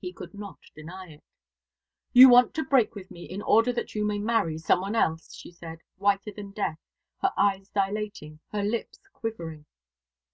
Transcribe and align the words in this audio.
He 0.00 0.12
could 0.12 0.34
not 0.34 0.58
deny 0.74 1.12
it. 1.12 1.24
"You 2.12 2.28
want 2.28 2.52
to 2.52 2.62
break 2.62 2.94
with 2.94 3.10
me, 3.10 3.24
in 3.24 3.40
order 3.40 3.72
that 3.72 3.94
you 3.94 4.04
may 4.04 4.18
marry 4.18 4.58
some 4.58 4.82
one 4.82 4.94
else," 4.94 5.32
she 5.34 5.50
said, 5.50 5.78
whiter 5.96 6.30
than 6.32 6.50
death, 6.50 6.76
her 7.22 7.32
eyes 7.38 7.70
dilating, 7.70 8.40
her 8.52 8.62
lips 8.62 9.00
quivering. 9.14 9.64